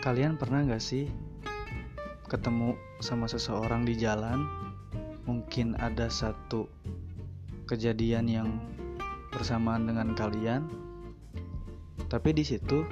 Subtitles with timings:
[0.00, 1.12] Kalian pernah gak sih
[2.24, 2.72] ketemu
[3.04, 4.48] sama seseorang di jalan?
[5.28, 6.72] Mungkin ada satu
[7.68, 8.48] kejadian yang
[9.28, 10.64] bersamaan dengan kalian,
[12.08, 12.88] tapi di situ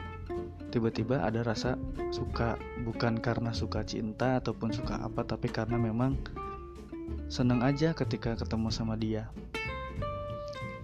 [0.69, 1.81] tiba-tiba ada rasa
[2.13, 6.13] suka, bukan karena suka cinta ataupun suka apa, tapi karena memang
[7.33, 9.33] seneng aja ketika ketemu sama dia.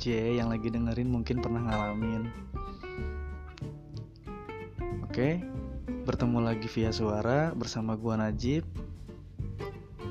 [0.00, 0.08] C
[0.40, 2.32] yang lagi dengerin mungkin pernah ngalamin.
[5.04, 5.44] Oke,
[6.04, 8.60] bertemu lagi via suara bersama gua Najib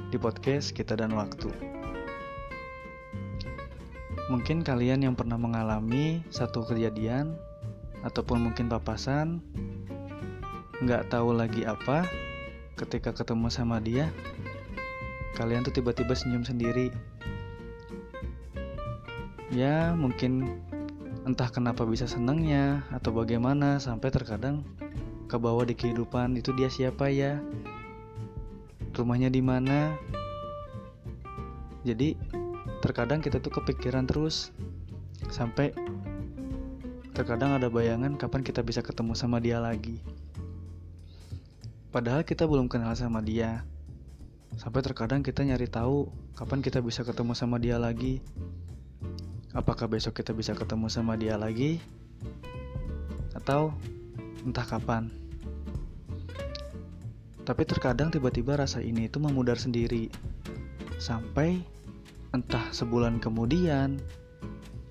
[0.10, 1.54] di podcast Kita dan Waktu.
[4.26, 7.38] Mungkin kalian yang pernah mengalami satu kejadian
[8.02, 9.38] ataupun mungkin papasan
[10.82, 12.10] nggak tahu lagi apa
[12.74, 14.10] ketika ketemu sama dia
[15.38, 16.90] kalian tuh tiba-tiba senyum sendiri
[19.54, 20.58] ya mungkin
[21.30, 24.66] entah kenapa bisa senangnya atau bagaimana sampai terkadang
[25.34, 27.42] ke bawah di kehidupan itu dia siapa ya?
[28.94, 29.98] Rumahnya di mana?
[31.82, 32.14] Jadi
[32.86, 34.54] terkadang kita tuh kepikiran terus
[35.34, 35.74] sampai
[37.18, 39.98] terkadang ada bayangan kapan kita bisa ketemu sama dia lagi.
[41.90, 43.66] Padahal kita belum kenal sama dia.
[44.62, 48.22] Sampai terkadang kita nyari tahu kapan kita bisa ketemu sama dia lagi.
[49.50, 51.82] Apakah besok kita bisa ketemu sama dia lagi?
[53.34, 53.74] Atau
[54.46, 55.23] entah kapan
[57.44, 60.08] tapi terkadang tiba-tiba rasa ini itu memudar sendiri.
[60.96, 61.60] Sampai
[62.32, 64.00] entah sebulan kemudian,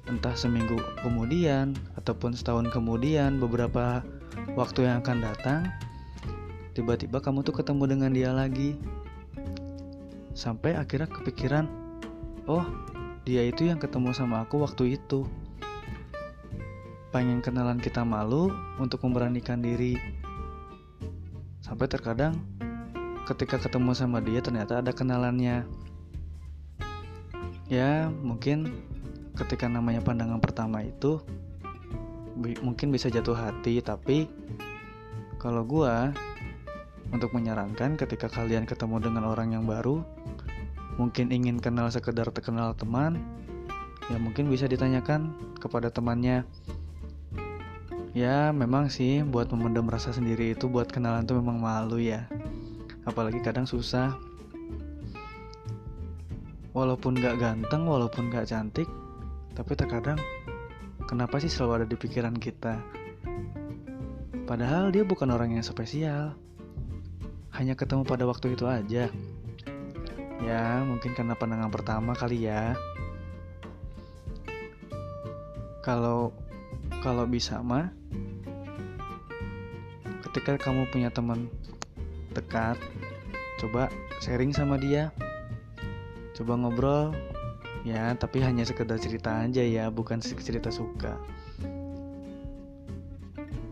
[0.05, 4.05] entah seminggu kemudian, ataupun setahun kemudian, beberapa
[4.53, 5.61] waktu yang akan datang,
[6.77, 8.77] tiba-tiba kamu tuh ketemu dengan dia lagi.
[10.37, 11.65] Sampai akhirnya kepikiran,
[12.45, 12.65] oh
[13.25, 15.25] dia itu yang ketemu sama aku waktu itu.
[17.13, 20.01] Pengen kenalan kita malu untuk memberanikan diri
[21.73, 22.37] Sampai terkadang
[23.25, 25.65] ketika ketemu sama dia ternyata ada kenalannya.
[27.73, 28.85] Ya, mungkin
[29.33, 31.25] ketika namanya pandangan pertama itu
[32.61, 34.29] mungkin bisa jatuh hati, tapi
[35.41, 36.13] kalau gua
[37.09, 40.05] untuk menyarankan ketika kalian ketemu dengan orang yang baru,
[41.01, 43.17] mungkin ingin kenal sekedar terkenal teman,
[44.13, 46.45] ya mungkin bisa ditanyakan kepada temannya
[48.13, 52.29] Ya memang sih buat memendam rasa sendiri itu buat kenalan tuh memang malu ya.
[53.09, 54.13] Apalagi kadang susah.
[56.77, 58.89] Walaupun gak ganteng, walaupun gak cantik
[59.53, 60.17] Tapi terkadang
[61.05, 62.81] Kenapa sih selalu ada di pikiran kita?
[64.49, 66.33] Padahal dia bukan orang yang spesial.
[67.53, 69.13] Hanya ketemu pada waktu itu aja.
[70.41, 72.73] Ya mungkin karena pandangan pertama kali ya.
[75.85, 76.33] Kalau
[77.03, 77.91] kalau bisa mah
[80.31, 81.51] ketika kamu punya teman
[82.31, 82.79] dekat
[83.59, 83.91] coba
[84.23, 85.11] sharing sama dia.
[86.33, 87.11] Coba ngobrol
[87.83, 91.19] ya tapi hanya sekedar cerita aja ya bukan cerita suka.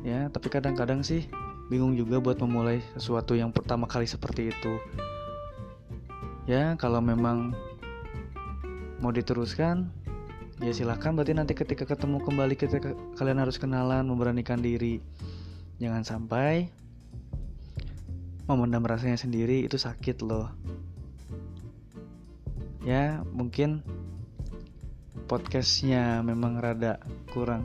[0.03, 1.31] Ya tapi kadang-kadang sih
[1.71, 4.75] bingung juga buat memulai sesuatu yang pertama kali seperti itu.
[6.51, 7.55] Ya kalau memang
[8.99, 9.89] mau diteruskan
[10.61, 15.01] ya silahkan berarti nanti ketika ketemu kembali ketika kalian harus kenalan memberanikan diri.
[15.81, 16.69] Jangan sampai
[18.45, 20.53] memendam rasanya sendiri itu sakit loh.
[22.85, 23.81] Ya mungkin
[25.25, 27.01] podcastnya memang rada
[27.33, 27.65] kurang.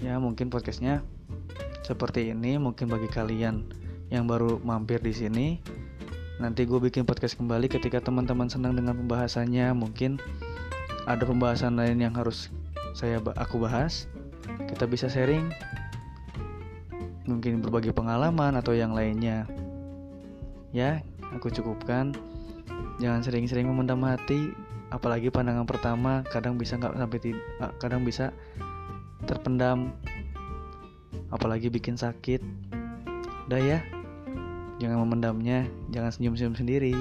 [0.00, 1.04] Ya mungkin podcastnya
[1.84, 3.68] seperti ini mungkin bagi kalian
[4.08, 5.60] yang baru mampir di sini.
[6.40, 10.20] Nanti gue bikin podcast kembali ketika teman-teman senang dengan pembahasannya mungkin
[11.06, 12.50] ada pembahasan lain yang harus
[12.92, 14.10] saya aku bahas,
[14.66, 15.48] kita bisa sharing
[17.26, 19.46] mungkin berbagi pengalaman atau yang lainnya.
[20.74, 21.02] Ya,
[21.34, 22.14] aku cukupkan.
[22.98, 24.50] Jangan sering-sering memendam hati,
[24.88, 27.18] apalagi pandangan pertama kadang bisa nggak sampai
[27.76, 28.32] kadang bisa
[29.28, 29.92] terpendam,
[31.28, 32.40] apalagi bikin sakit.
[33.46, 33.78] Udah ya,
[34.80, 36.96] jangan memendamnya, jangan senyum-senyum sendiri.